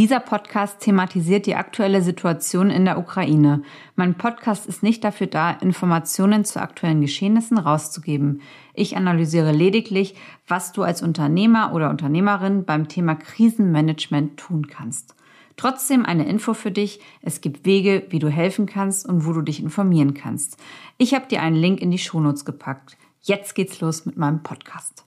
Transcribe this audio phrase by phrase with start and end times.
[0.00, 3.62] Dieser Podcast thematisiert die aktuelle Situation in der Ukraine.
[3.96, 8.40] Mein Podcast ist nicht dafür da, Informationen zu aktuellen Geschehnissen rauszugeben.
[8.72, 10.14] Ich analysiere lediglich,
[10.48, 15.14] was du als Unternehmer oder Unternehmerin beim Thema Krisenmanagement tun kannst.
[15.58, 17.00] Trotzdem eine Info für dich.
[17.20, 20.56] Es gibt Wege, wie du helfen kannst und wo du dich informieren kannst.
[20.96, 22.96] Ich habe dir einen Link in die Shownotes gepackt.
[23.20, 25.04] Jetzt geht's los mit meinem Podcast.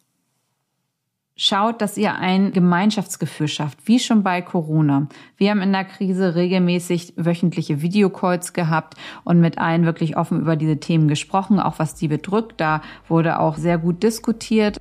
[1.46, 5.08] Schaut, dass ihr ein Gemeinschaftsgefühl schafft, wie schon bei Corona.
[5.36, 10.56] Wir haben in der Krise regelmäßig wöchentliche Videocalls gehabt und mit allen wirklich offen über
[10.56, 12.62] diese Themen gesprochen, auch was die bedrückt.
[12.62, 14.80] Da wurde auch sehr gut diskutiert.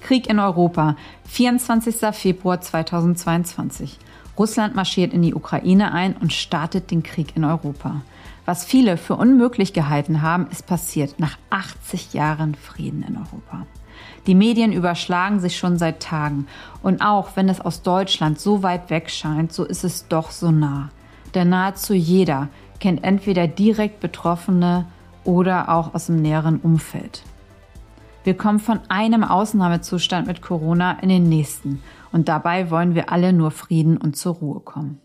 [0.00, 0.96] Krieg in Europa,
[1.28, 2.12] 24.
[2.12, 4.00] Februar 2022.
[4.36, 8.02] Russland marschiert in die Ukraine ein und startet den Krieg in Europa.
[8.46, 13.64] Was viele für unmöglich gehalten haben, ist passiert nach 80 Jahren Frieden in Europa.
[14.26, 16.46] Die Medien überschlagen sich schon seit Tagen.
[16.82, 20.50] Und auch wenn es aus Deutschland so weit weg scheint, so ist es doch so
[20.50, 20.90] nah.
[21.34, 22.48] Denn nahezu jeder
[22.80, 24.86] kennt entweder direkt Betroffene
[25.24, 27.22] oder auch aus dem näheren Umfeld.
[28.24, 33.32] Wir kommen von einem Ausnahmezustand mit Corona in den nächsten und dabei wollen wir alle
[33.32, 35.00] nur Frieden und zur Ruhe kommen.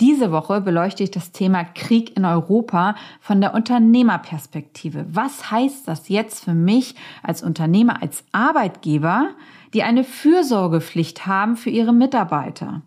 [0.00, 5.06] Diese Woche beleuchte ich das Thema Krieg in Europa von der Unternehmerperspektive.
[5.08, 9.28] Was heißt das jetzt für mich als Unternehmer, als Arbeitgeber,
[9.72, 12.82] die eine Fürsorgepflicht haben für ihre Mitarbeiter?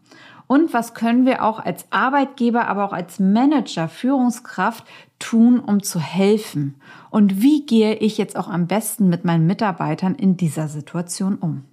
[0.48, 4.86] Und was können wir auch als Arbeitgeber, aber auch als Manager, Führungskraft
[5.20, 6.76] tun, um zu helfen?
[7.10, 11.64] Und wie gehe ich jetzt auch am besten mit meinen Mitarbeitern in dieser Situation um?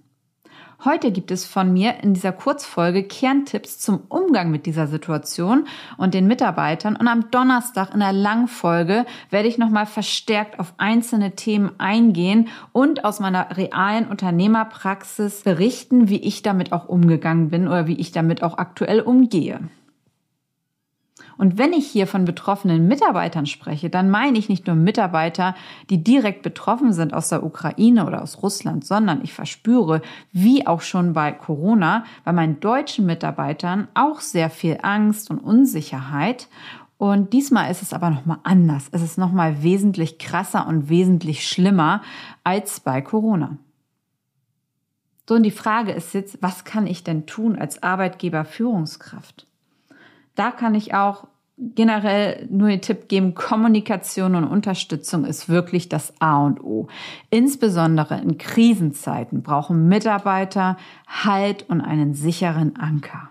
[0.83, 5.67] Heute gibt es von mir in dieser Kurzfolge Kerntipps zum Umgang mit dieser Situation
[5.97, 6.95] und den Mitarbeitern.
[6.97, 13.05] Und am Donnerstag in der Langfolge werde ich nochmal verstärkt auf einzelne Themen eingehen und
[13.05, 18.43] aus meiner realen Unternehmerpraxis berichten, wie ich damit auch umgegangen bin oder wie ich damit
[18.43, 19.61] auch aktuell umgehe.
[21.37, 25.55] Und wenn ich hier von betroffenen Mitarbeitern spreche, dann meine ich nicht nur Mitarbeiter,
[25.89, 30.01] die direkt betroffen sind aus der Ukraine oder aus Russland, sondern ich verspüre,
[30.31, 36.47] wie auch schon bei Corona, bei meinen deutschen Mitarbeitern auch sehr viel Angst und Unsicherheit.
[36.97, 38.87] Und diesmal ist es aber nochmal anders.
[38.91, 42.01] Es ist nochmal wesentlich krasser und wesentlich schlimmer
[42.43, 43.57] als bei Corona.
[45.27, 49.47] So, und die Frage ist jetzt, was kann ich denn tun als Arbeitgeber Führungskraft?
[50.35, 56.13] Da kann ich auch generell nur den Tipp geben, Kommunikation und Unterstützung ist wirklich das
[56.19, 56.87] A und O.
[57.29, 63.29] Insbesondere in Krisenzeiten brauchen Mitarbeiter Halt und einen sicheren Anker.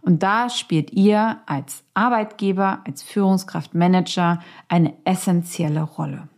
[0.00, 6.28] Und da spielt ihr als Arbeitgeber, als Führungskraft, Manager eine essentielle Rolle.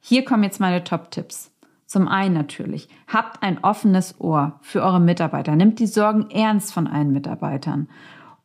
[0.00, 1.52] Hier kommen jetzt meine Top-Tipps.
[1.86, 5.56] Zum einen natürlich, habt ein offenes Ohr für eure Mitarbeiter.
[5.56, 7.88] Nimmt die Sorgen ernst von allen Mitarbeitern.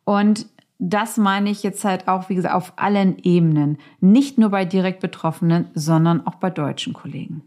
[0.06, 0.46] Und
[0.78, 3.78] das meine ich jetzt halt auch, wie gesagt, auf allen Ebenen.
[4.00, 7.42] Nicht nur bei direkt Betroffenen, sondern auch bei deutschen Kollegen.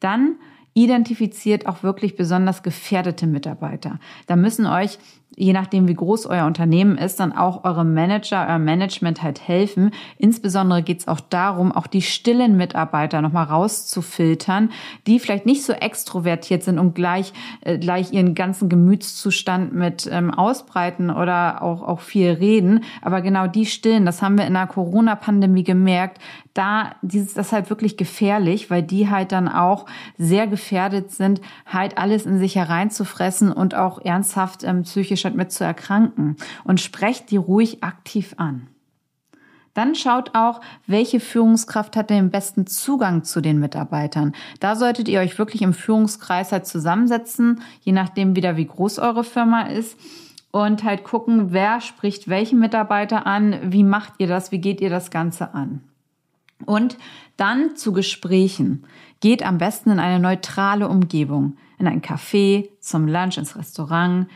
[0.00, 0.36] Dann
[0.72, 4.00] identifiziert auch wirklich besonders gefährdete Mitarbeiter.
[4.26, 4.98] Da müssen euch
[5.36, 9.90] je nachdem, wie groß euer Unternehmen ist, dann auch eure Manager, euer Management halt helfen.
[10.18, 14.70] Insbesondere geht es auch darum, auch die stillen Mitarbeiter nochmal rauszufiltern,
[15.06, 20.32] die vielleicht nicht so extrovertiert sind und gleich, äh, gleich ihren ganzen Gemütszustand mit ähm,
[20.32, 22.84] ausbreiten oder auch, auch viel reden.
[23.02, 26.20] Aber genau die stillen, das haben wir in der Corona-Pandemie gemerkt,
[26.54, 32.26] da das halt wirklich gefährlich, weil die halt dann auch sehr gefährdet sind, halt alles
[32.26, 37.38] in sich hereinzufressen und auch ernsthaft ähm, psychisch statt mit zu erkranken und sprecht die
[37.38, 38.66] ruhig aktiv an.
[39.72, 44.34] Dann schaut auch, welche Führungskraft hat den besten Zugang zu den Mitarbeitern.
[44.60, 49.24] Da solltet ihr euch wirklich im Führungskreis halt zusammensetzen, je nachdem wieder wie groß eure
[49.24, 49.98] Firma ist
[50.52, 54.90] und halt gucken, wer spricht welchen Mitarbeiter an, wie macht ihr das, wie geht ihr
[54.90, 55.80] das Ganze an.
[56.66, 56.98] Und
[57.38, 58.84] dann zu Gesprächen.
[59.20, 64.28] Geht am besten in eine neutrale Umgebung, in ein Café, zum Lunch, ins Restaurant,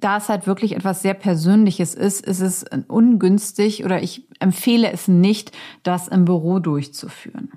[0.00, 5.08] da es halt wirklich etwas sehr Persönliches ist, ist es ungünstig oder ich empfehle es
[5.08, 5.52] nicht,
[5.82, 7.50] das im Büro durchzuführen.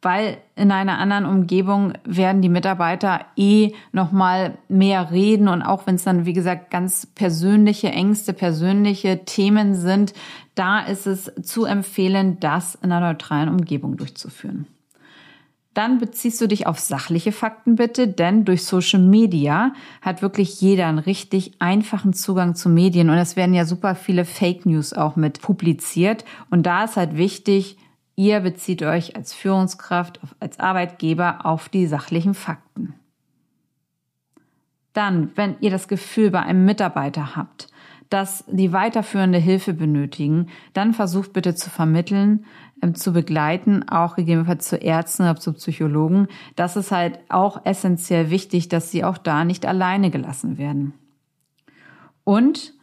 [0.00, 5.96] Weil in einer anderen Umgebung werden die Mitarbeiter eh nochmal mehr reden und auch wenn
[5.96, 10.14] es dann, wie gesagt, ganz persönliche Ängste, persönliche Themen sind,
[10.54, 14.66] da ist es zu empfehlen, das in einer neutralen Umgebung durchzuführen.
[15.74, 20.86] Dann beziehst du dich auf sachliche Fakten bitte, denn durch Social Media hat wirklich jeder
[20.86, 25.16] einen richtig einfachen Zugang zu Medien und es werden ja super viele Fake News auch
[25.16, 27.76] mit publiziert und da ist halt wichtig,
[28.16, 32.94] ihr bezieht euch als Führungskraft, als Arbeitgeber auf die sachlichen Fakten.
[34.92, 37.68] Dann, wenn ihr das Gefühl bei einem Mitarbeiter habt,
[38.10, 42.44] dass die weiterführende Hilfe benötigen, dann versucht bitte zu vermitteln,
[42.82, 46.28] ähm, zu begleiten, auch gegebenenfalls zu Ärzten oder zu Psychologen.
[46.56, 50.94] Das ist halt auch essentiell wichtig, dass sie auch da nicht alleine gelassen werden.
[52.24, 52.74] Und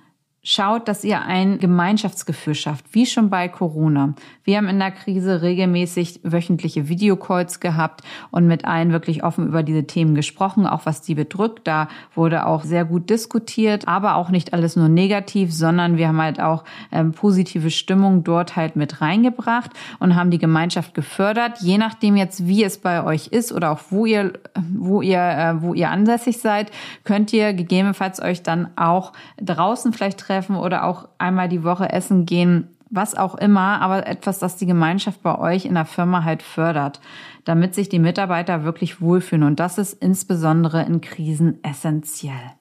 [0.48, 4.14] Schaut, dass ihr ein Gemeinschaftsgefühl schafft, wie schon bei Corona.
[4.44, 9.64] Wir haben in der Krise regelmäßig wöchentliche Videocalls gehabt und mit allen wirklich offen über
[9.64, 11.62] diese Themen gesprochen, auch was die bedrückt.
[11.64, 16.22] Da wurde auch sehr gut diskutiert, aber auch nicht alles nur negativ, sondern wir haben
[16.22, 21.58] halt auch ähm, positive Stimmung dort halt mit reingebracht und haben die Gemeinschaft gefördert.
[21.62, 24.34] Je nachdem jetzt, wie es bei euch ist oder auch wo ihr,
[24.76, 26.70] wo ihr, äh, wo ihr ansässig seid,
[27.04, 29.12] könnt ihr gegebenenfalls euch dann auch
[29.42, 34.06] draußen vielleicht treffen treffen oder auch einmal die Woche essen gehen, was auch immer, aber
[34.06, 37.00] etwas, das die Gemeinschaft bei euch in der Firma halt fördert,
[37.46, 39.44] damit sich die Mitarbeiter wirklich wohlfühlen.
[39.44, 42.52] Und das ist insbesondere in Krisen essentiell.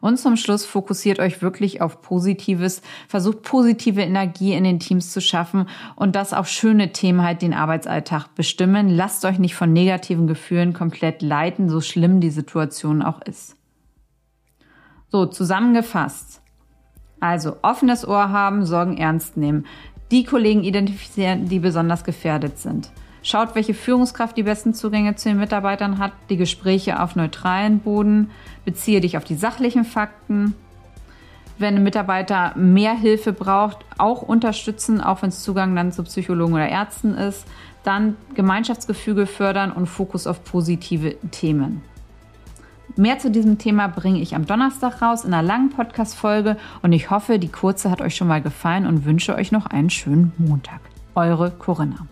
[0.00, 5.20] Und zum Schluss fokussiert euch wirklich auf Positives, versucht positive Energie in den Teams zu
[5.20, 8.88] schaffen und dass auch schöne Themen halt den Arbeitsalltag bestimmen.
[8.88, 13.56] Lasst euch nicht von negativen Gefühlen komplett leiten, so schlimm die Situation auch ist.
[15.08, 16.43] So, zusammengefasst.
[17.20, 19.66] Also offenes Ohr haben, Sorgen ernst nehmen.
[20.10, 22.90] Die Kollegen identifizieren, die besonders gefährdet sind.
[23.22, 28.30] Schaut, welche Führungskraft die besten Zugänge zu den Mitarbeitern hat, die Gespräche auf neutralen Boden,
[28.66, 30.54] beziehe dich auf die sachlichen Fakten.
[31.56, 36.52] Wenn ein Mitarbeiter mehr Hilfe braucht, auch unterstützen, auch wenn es Zugang dann zu Psychologen
[36.52, 37.46] oder Ärzten ist.
[37.82, 41.82] Dann Gemeinschaftsgefüge fördern und Fokus auf positive Themen.
[42.96, 47.10] Mehr zu diesem Thema bringe ich am Donnerstag raus in einer langen Podcast-Folge und ich
[47.10, 50.80] hoffe, die kurze hat euch schon mal gefallen und wünsche euch noch einen schönen Montag.
[51.16, 52.06] Eure Corinna.